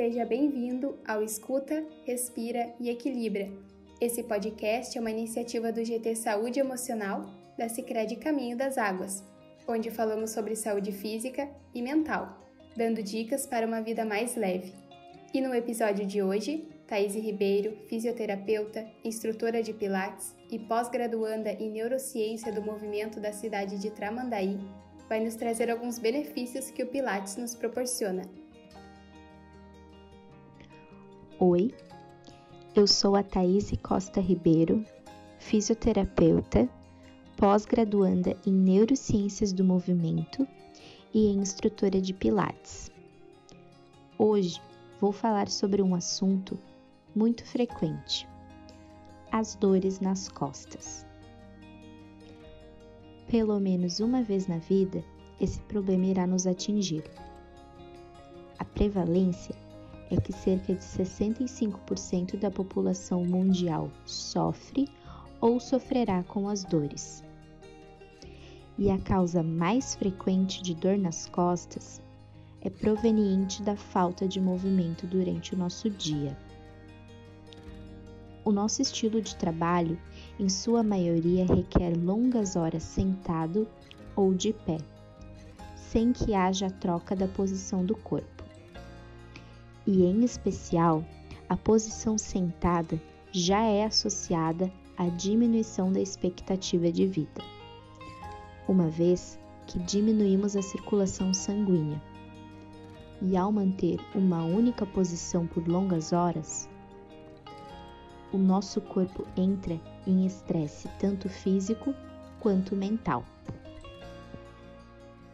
Seja 0.00 0.24
bem-vindo 0.24 0.98
ao 1.06 1.22
Escuta, 1.22 1.84
Respira 2.06 2.72
e 2.80 2.88
Equilibra. 2.88 3.50
Esse 4.00 4.22
podcast 4.22 4.96
é 4.96 5.00
uma 5.00 5.10
iniciativa 5.10 5.70
do 5.70 5.84
GT 5.84 6.16
Saúde 6.16 6.58
Emocional 6.58 7.26
da 7.58 7.68
Sicredi 7.68 8.16
Caminho 8.16 8.56
das 8.56 8.78
Águas, 8.78 9.22
onde 9.68 9.90
falamos 9.90 10.30
sobre 10.30 10.56
saúde 10.56 10.90
física 10.90 11.46
e 11.74 11.82
mental, 11.82 12.40
dando 12.74 13.02
dicas 13.02 13.44
para 13.44 13.66
uma 13.66 13.82
vida 13.82 14.02
mais 14.02 14.36
leve. 14.36 14.72
E 15.34 15.40
no 15.42 15.54
episódio 15.54 16.06
de 16.06 16.22
hoje, 16.22 16.66
Thaís 16.86 17.14
Ribeiro, 17.14 17.76
fisioterapeuta, 17.86 18.86
instrutora 19.04 19.62
de 19.62 19.74
Pilates 19.74 20.34
e 20.50 20.58
pós-graduanda 20.58 21.52
em 21.52 21.70
neurociência 21.70 22.50
do 22.50 22.62
movimento 22.62 23.20
da 23.20 23.34
cidade 23.34 23.78
de 23.78 23.90
Tramandaí, 23.90 24.58
vai 25.10 25.20
nos 25.20 25.34
trazer 25.34 25.70
alguns 25.70 25.98
benefícios 25.98 26.70
que 26.70 26.82
o 26.82 26.86
Pilates 26.86 27.36
nos 27.36 27.54
proporciona. 27.54 28.39
Oi, 31.42 31.74
eu 32.76 32.86
sou 32.86 33.16
a 33.16 33.22
Thaís 33.22 33.72
Costa 33.82 34.20
Ribeiro, 34.20 34.84
fisioterapeuta, 35.38 36.68
pós-graduanda 37.34 38.36
em 38.46 38.52
Neurociências 38.52 39.50
do 39.50 39.64
Movimento 39.64 40.46
e 41.14 41.28
instrutora 41.28 41.98
de 41.98 42.12
Pilates. 42.12 42.90
Hoje 44.18 44.60
vou 45.00 45.12
falar 45.12 45.48
sobre 45.48 45.80
um 45.80 45.94
assunto 45.94 46.58
muito 47.16 47.42
frequente: 47.46 48.28
as 49.32 49.54
dores 49.54 49.98
nas 49.98 50.28
costas. 50.28 51.06
Pelo 53.30 53.58
menos 53.58 53.98
uma 53.98 54.22
vez 54.22 54.46
na 54.46 54.58
vida, 54.58 55.02
esse 55.40 55.58
problema 55.62 56.04
irá 56.04 56.26
nos 56.26 56.46
atingir. 56.46 57.10
A 58.58 58.64
prevalência 58.66 59.69
é 60.10 60.16
que 60.16 60.32
cerca 60.32 60.74
de 60.74 60.80
65% 60.80 62.36
da 62.36 62.50
população 62.50 63.24
mundial 63.24 63.88
sofre 64.04 64.88
ou 65.40 65.60
sofrerá 65.60 66.24
com 66.24 66.48
as 66.48 66.64
dores. 66.64 67.22
E 68.76 68.90
a 68.90 68.98
causa 68.98 69.42
mais 69.42 69.94
frequente 69.94 70.62
de 70.62 70.74
dor 70.74 70.98
nas 70.98 71.26
costas 71.26 72.02
é 72.60 72.68
proveniente 72.68 73.62
da 73.62 73.76
falta 73.76 74.26
de 74.26 74.40
movimento 74.40 75.06
durante 75.06 75.54
o 75.54 75.58
nosso 75.58 75.88
dia. 75.88 76.36
O 78.44 78.50
nosso 78.50 78.82
estilo 78.82 79.20
de 79.20 79.36
trabalho, 79.36 79.98
em 80.38 80.48
sua 80.48 80.82
maioria, 80.82 81.46
requer 81.46 81.96
longas 81.96 82.56
horas 82.56 82.82
sentado 82.82 83.68
ou 84.16 84.34
de 84.34 84.52
pé, 84.52 84.78
sem 85.76 86.12
que 86.12 86.34
haja 86.34 86.66
a 86.66 86.70
troca 86.70 87.14
da 87.14 87.28
posição 87.28 87.84
do 87.84 87.94
corpo 87.94 88.39
e, 89.90 90.04
em 90.04 90.22
especial, 90.22 91.04
a 91.48 91.56
posição 91.56 92.16
sentada 92.16 93.00
já 93.32 93.60
é 93.62 93.84
associada 93.84 94.70
à 94.96 95.08
diminuição 95.08 95.92
da 95.92 96.00
expectativa 96.00 96.92
de 96.92 97.08
vida, 97.08 97.42
uma 98.68 98.88
vez 98.88 99.36
que 99.66 99.80
diminuímos 99.80 100.54
a 100.54 100.62
circulação 100.62 101.34
sanguínea. 101.34 102.00
E 103.20 103.36
ao 103.36 103.50
manter 103.50 103.98
uma 104.14 104.44
única 104.44 104.86
posição 104.86 105.44
por 105.44 105.66
longas 105.66 106.12
horas, 106.12 106.68
o 108.32 108.38
nosso 108.38 108.80
corpo 108.80 109.26
entra 109.36 109.78
em 110.06 110.24
estresse 110.24 110.88
tanto 111.00 111.28
físico 111.28 111.92
quanto 112.38 112.76
mental. 112.76 113.24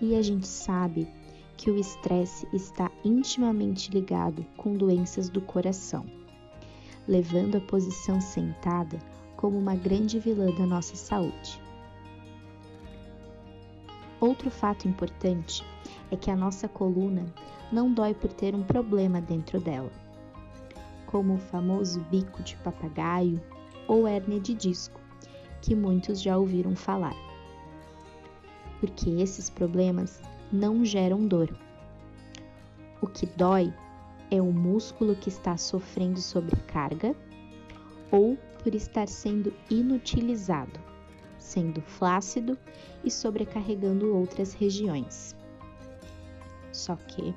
E 0.00 0.14
a 0.14 0.22
gente 0.22 0.46
sabe 0.46 1.08
que 1.56 1.70
o 1.70 1.78
estresse 1.78 2.46
está 2.52 2.90
intimamente 3.04 3.90
ligado 3.90 4.44
com 4.56 4.74
doenças 4.74 5.28
do 5.28 5.40
coração, 5.40 6.04
levando 7.06 7.56
a 7.56 7.60
posição 7.60 8.20
sentada 8.20 8.98
como 9.36 9.58
uma 9.58 9.74
grande 9.74 10.18
vilã 10.18 10.50
da 10.54 10.66
nossa 10.66 10.96
saúde. 10.96 11.60
Outro 14.20 14.50
fato 14.50 14.88
importante 14.88 15.64
é 16.10 16.16
que 16.16 16.30
a 16.30 16.36
nossa 16.36 16.66
coluna 16.66 17.26
não 17.70 17.92
dói 17.92 18.14
por 18.14 18.32
ter 18.32 18.54
um 18.54 18.62
problema 18.62 19.20
dentro 19.20 19.60
dela, 19.60 19.92
como 21.06 21.34
o 21.34 21.38
famoso 21.38 22.00
bico 22.10 22.42
de 22.42 22.56
papagaio 22.56 23.40
ou 23.86 24.06
hérnia 24.06 24.40
de 24.40 24.54
disco, 24.54 25.00
que 25.60 25.74
muitos 25.74 26.20
já 26.20 26.36
ouviram 26.38 26.74
falar. 26.74 27.14
Porque 28.80 29.10
esses 29.10 29.50
problemas 29.50 30.20
não 30.54 30.84
geram 30.84 31.26
dor. 31.26 31.52
O 33.02 33.08
que 33.08 33.26
dói 33.26 33.74
é 34.30 34.40
o 34.40 34.52
músculo 34.52 35.16
que 35.16 35.28
está 35.28 35.56
sofrendo 35.56 36.20
sobrecarga 36.20 37.14
ou 38.10 38.38
por 38.62 38.72
estar 38.72 39.08
sendo 39.08 39.52
inutilizado, 39.68 40.78
sendo 41.38 41.82
flácido 41.82 42.56
e 43.02 43.10
sobrecarregando 43.10 44.14
outras 44.14 44.54
regiões. 44.54 45.34
Só 46.72 46.94
que, 46.94 47.34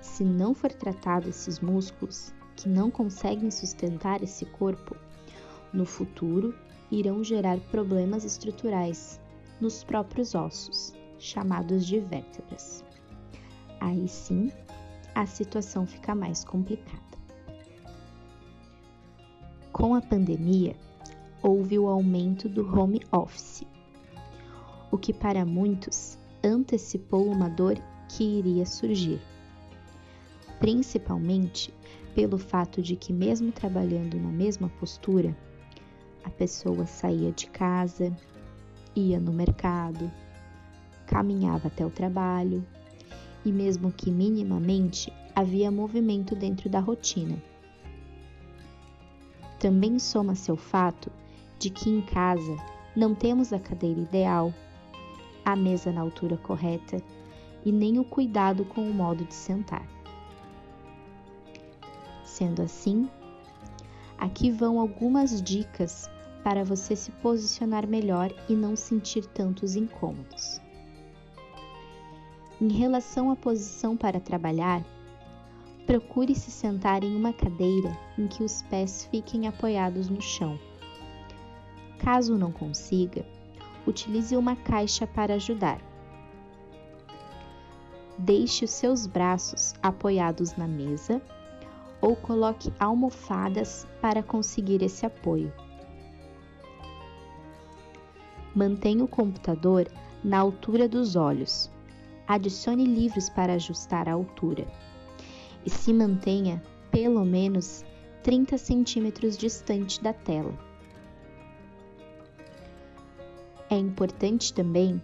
se 0.00 0.24
não 0.24 0.52
for 0.52 0.72
tratado 0.72 1.28
esses 1.28 1.60
músculos 1.60 2.34
que 2.56 2.68
não 2.68 2.90
conseguem 2.90 3.52
sustentar 3.52 4.20
esse 4.20 4.44
corpo, 4.44 4.96
no 5.72 5.86
futuro 5.86 6.52
irão 6.90 7.22
gerar 7.22 7.58
problemas 7.70 8.24
estruturais 8.24 9.20
nos 9.60 9.84
próprios 9.84 10.34
ossos 10.34 10.97
chamados 11.18 11.86
de 11.86 12.00
vértebras. 12.00 12.84
Aí 13.80 14.08
sim, 14.08 14.50
a 15.14 15.26
situação 15.26 15.86
fica 15.86 16.14
mais 16.14 16.44
complicada. 16.44 16.98
Com 19.72 19.94
a 19.94 20.00
pandemia, 20.00 20.74
houve 21.42 21.78
o 21.78 21.88
aumento 21.88 22.48
do 22.48 22.66
home 22.66 23.00
office, 23.12 23.66
o 24.90 24.98
que 24.98 25.12
para 25.12 25.44
muitos 25.44 26.18
antecipou 26.42 27.30
uma 27.30 27.48
dor 27.48 27.76
que 28.08 28.24
iria 28.24 28.64
surgir, 28.64 29.20
principalmente 30.58 31.72
pelo 32.14 32.38
fato 32.38 32.82
de 32.82 32.96
que, 32.96 33.12
mesmo 33.12 33.52
trabalhando 33.52 34.18
na 34.18 34.30
mesma 34.30 34.68
postura, 34.80 35.36
a 36.24 36.30
pessoa 36.30 36.86
saía 36.86 37.30
de 37.30 37.46
casa, 37.48 38.12
ia 38.96 39.20
no 39.20 39.32
mercado, 39.32 40.10
caminhava 41.08 41.68
até 41.68 41.84
o 41.84 41.90
trabalho 41.90 42.64
e, 43.44 43.50
mesmo 43.50 43.90
que 43.90 44.10
minimamente, 44.10 45.12
havia 45.34 45.70
movimento 45.70 46.36
dentro 46.36 46.68
da 46.68 46.78
rotina. 46.78 47.42
Também 49.58 49.98
soma-se 49.98 50.52
o 50.52 50.56
fato 50.56 51.10
de 51.58 51.70
que 51.70 51.90
em 51.90 52.02
casa 52.02 52.56
não 52.94 53.14
temos 53.14 53.52
a 53.52 53.58
cadeira 53.58 54.00
ideal, 54.00 54.52
a 55.44 55.56
mesa 55.56 55.90
na 55.90 56.02
altura 56.02 56.36
correta 56.36 57.02
e 57.64 57.72
nem 57.72 57.98
o 57.98 58.04
cuidado 58.04 58.64
com 58.64 58.88
o 58.88 58.94
modo 58.94 59.24
de 59.24 59.34
sentar. 59.34 59.86
Sendo 62.24 62.62
assim, 62.62 63.08
aqui 64.16 64.50
vão 64.50 64.78
algumas 64.78 65.42
dicas 65.42 66.08
para 66.44 66.64
você 66.64 66.94
se 66.94 67.10
posicionar 67.10 67.86
melhor 67.86 68.32
e 68.48 68.54
não 68.54 68.76
sentir 68.76 69.26
tantos 69.26 69.74
incômodos. 69.74 70.60
Em 72.60 72.72
relação 72.72 73.30
à 73.30 73.36
posição 73.36 73.96
para 73.96 74.18
trabalhar, 74.18 74.84
procure 75.86 76.34
se 76.34 76.50
sentar 76.50 77.04
em 77.04 77.14
uma 77.14 77.32
cadeira 77.32 77.96
em 78.18 78.26
que 78.26 78.42
os 78.42 78.62
pés 78.62 79.04
fiquem 79.12 79.46
apoiados 79.46 80.08
no 80.08 80.20
chão. 80.20 80.58
Caso 82.00 82.36
não 82.36 82.50
consiga, 82.50 83.24
utilize 83.86 84.36
uma 84.36 84.56
caixa 84.56 85.06
para 85.06 85.34
ajudar. 85.34 85.80
Deixe 88.18 88.64
os 88.64 88.72
seus 88.72 89.06
braços 89.06 89.74
apoiados 89.80 90.56
na 90.56 90.66
mesa 90.66 91.22
ou 92.00 92.16
coloque 92.16 92.72
almofadas 92.80 93.86
para 94.00 94.20
conseguir 94.20 94.82
esse 94.82 95.06
apoio. 95.06 95.52
Mantenha 98.52 99.04
o 99.04 99.08
computador 99.08 99.88
na 100.24 100.38
altura 100.40 100.88
dos 100.88 101.14
olhos 101.14 101.70
adicione 102.28 102.84
livros 102.84 103.30
para 103.30 103.54
ajustar 103.54 104.08
a 104.08 104.12
altura 104.12 104.66
e 105.64 105.70
se 105.70 105.92
mantenha 105.92 106.62
pelo 106.90 107.24
menos 107.24 107.84
30 108.22 108.58
centímetros 108.58 109.38
distante 109.38 110.02
da 110.02 110.12
tela. 110.12 110.52
É 113.70 113.76
importante 113.76 114.52
também 114.52 115.02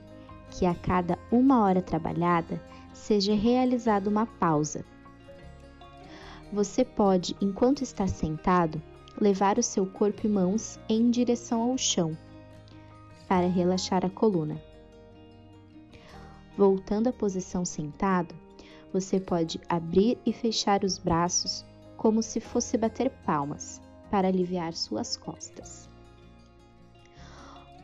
que 0.51 0.67
a 0.67 0.75
cada 0.75 1.19
uma 1.33 1.63
hora 1.63 1.83
trabalhada 1.83 2.63
seja 2.93 3.35
realizada 3.35 4.09
uma 4.09 4.27
pausa. 4.27 4.85
Você 6.53 6.85
pode, 6.85 7.37
enquanto 7.41 7.83
está 7.83 8.07
sentado, 8.07 8.81
levar 9.21 9.59
o 9.59 9.63
seu 9.63 9.87
corpo 9.87 10.27
e 10.27 10.31
mãos 10.31 10.79
em 10.89 11.11
direção 11.11 11.63
ao 11.63 11.77
chão 11.77 12.17
para 13.29 13.49
relaxar 13.49 14.05
a 14.05 14.11
coluna. 14.11 14.61
Voltando 16.57 17.09
à 17.09 17.13
posição 17.13 17.65
sentado, 17.65 18.35
você 18.93 19.19
pode 19.19 19.61
abrir 19.69 20.19
e 20.25 20.33
fechar 20.33 20.85
os 20.85 20.99
braços 20.99 21.65
como 21.97 22.23
se 22.23 22.39
fosse 22.39 22.79
bater 22.79 23.11
palmas 23.11 23.81
para 24.11 24.29
aliviar 24.29 24.73
suas 24.73 25.17
costas. 25.17 25.89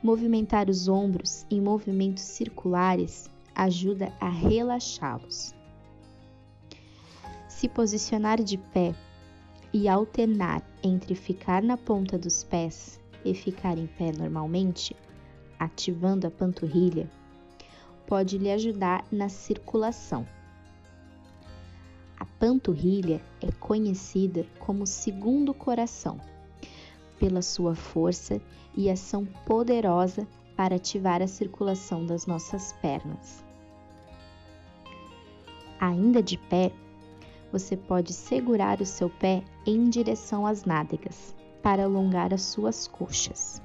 Movimentar 0.02 0.70
os 0.70 0.86
ombros 0.86 1.44
em 1.50 1.60
movimentos 1.60 2.22
circulares 2.22 3.28
ajuda 3.54 4.12
a 4.20 4.28
relaxá-los. 4.28 5.52
Se 7.48 7.68
posicionar 7.68 8.42
de 8.42 8.56
pé 8.56 8.94
e 9.72 9.88
alternar 9.88 10.62
entre 10.82 11.14
ficar 11.14 11.62
na 11.62 11.76
ponta 11.76 12.16
dos 12.16 12.44
pés 12.44 13.00
e 13.24 13.34
ficar 13.34 13.76
em 13.76 13.86
pé 13.86 14.12
normalmente, 14.12 14.96
ativando 15.58 16.26
a 16.26 16.30
panturrilha, 16.30 17.10
pode 18.10 18.38
lhe 18.38 18.50
ajudar 18.50 19.04
na 19.12 19.28
circulação. 19.28 20.26
A 22.18 22.24
panturrilha 22.24 23.22
é 23.40 23.52
conhecida 23.52 24.44
como 24.58 24.84
segundo 24.84 25.54
coração, 25.54 26.20
pela 27.20 27.40
sua 27.40 27.76
força 27.76 28.42
e 28.76 28.90
ação 28.90 29.24
poderosa 29.46 30.26
para 30.56 30.74
ativar 30.74 31.22
a 31.22 31.28
circulação 31.28 32.04
das 32.04 32.26
nossas 32.26 32.72
pernas. 32.82 33.44
Ainda 35.78 36.20
de 36.20 36.36
pé, 36.36 36.72
você 37.52 37.76
pode 37.76 38.12
segurar 38.12 38.80
o 38.80 38.86
seu 38.86 39.08
pé 39.08 39.44
em 39.64 39.88
direção 39.88 40.44
às 40.44 40.64
nádegas 40.64 41.36
para 41.62 41.84
alongar 41.84 42.34
as 42.34 42.42
suas 42.42 42.88
coxas. 42.88 43.62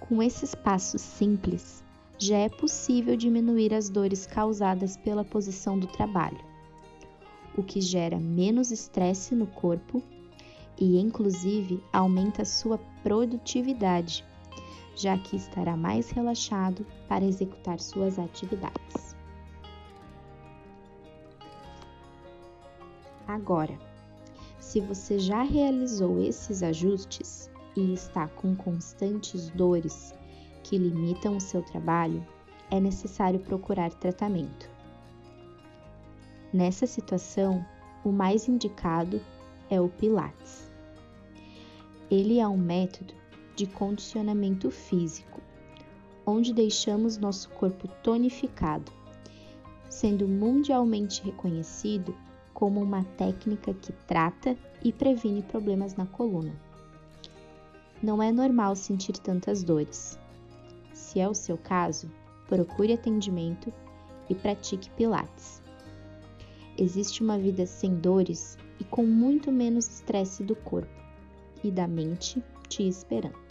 Com 0.00 0.20
esses 0.20 0.52
passos 0.52 1.00
simples, 1.00 1.84
já 2.20 2.36
é 2.36 2.48
possível 2.48 3.16
diminuir 3.16 3.74
as 3.74 3.90
dores 3.90 4.26
causadas 4.26 4.96
pela 4.96 5.24
posição 5.24 5.76
do 5.76 5.88
trabalho 5.88 6.50
o 7.56 7.62
que 7.62 7.80
gera 7.80 8.18
menos 8.18 8.70
estresse 8.70 9.34
no 9.34 9.46
corpo 9.46 10.02
e, 10.78 10.98
inclusive, 10.98 11.82
aumenta 11.92 12.44
sua 12.44 12.78
produtividade, 13.02 14.24
já 14.96 15.18
que 15.18 15.36
estará 15.36 15.76
mais 15.76 16.10
relaxado 16.10 16.86
para 17.08 17.24
executar 17.24 17.78
suas 17.78 18.18
atividades. 18.18 19.16
Agora, 23.26 23.78
se 24.58 24.80
você 24.80 25.18
já 25.18 25.42
realizou 25.42 26.20
esses 26.20 26.62
ajustes 26.62 27.50
e 27.76 27.92
está 27.92 28.26
com 28.28 28.56
constantes 28.56 29.50
dores 29.50 30.14
que 30.70 30.78
limitam 30.78 31.36
o 31.36 31.40
seu 31.40 31.62
trabalho, 31.62 32.24
é 32.70 32.78
necessário 32.78 33.40
procurar 33.40 33.92
tratamento. 33.92 34.70
Nessa 36.52 36.86
situação, 36.86 37.66
o 38.04 38.12
mais 38.12 38.48
indicado 38.48 39.20
é 39.68 39.80
o 39.80 39.88
Pilates. 39.88 40.70
Ele 42.08 42.38
é 42.38 42.46
um 42.46 42.56
método 42.56 43.12
de 43.56 43.66
condicionamento 43.66 44.70
físico, 44.70 45.40
onde 46.24 46.54
deixamos 46.54 47.18
nosso 47.18 47.50
corpo 47.50 47.88
tonificado, 48.00 48.92
sendo 49.88 50.28
mundialmente 50.28 51.20
reconhecido 51.24 52.14
como 52.54 52.80
uma 52.80 53.02
técnica 53.16 53.74
que 53.74 53.92
trata 54.06 54.56
e 54.84 54.92
previne 54.92 55.42
problemas 55.42 55.96
na 55.96 56.06
coluna. 56.06 56.54
Não 58.00 58.22
é 58.22 58.30
normal 58.30 58.76
sentir 58.76 59.14
tantas 59.14 59.64
dores. 59.64 60.16
Se 61.10 61.18
é 61.18 61.28
o 61.28 61.34
seu 61.34 61.58
caso, 61.58 62.08
procure 62.46 62.92
atendimento 62.92 63.72
e 64.28 64.34
pratique 64.34 64.88
Pilates 64.90 65.60
existe 66.80 67.22
uma 67.22 67.38
vida 67.38 67.66
sem 67.66 67.94
dores 67.96 68.56
e 68.80 68.84
com 68.84 69.04
muito 69.04 69.52
menos 69.52 69.86
estresse 69.86 70.42
do 70.42 70.56
corpo 70.56 70.88
e 71.62 71.70
da 71.70 71.86
mente 71.86 72.42
te 72.68 72.88
esperando. 72.88 73.49